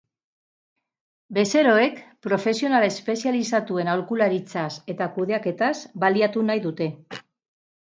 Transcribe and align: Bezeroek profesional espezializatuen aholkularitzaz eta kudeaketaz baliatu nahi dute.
Bezeroek 1.37 1.99
profesional 2.29 2.87
espezializatuen 2.87 3.93
aholkularitzaz 3.95 4.67
eta 4.97 5.11
kudeaketaz 5.21 5.73
baliatu 6.07 6.49
nahi 6.51 6.67
dute. 6.69 6.93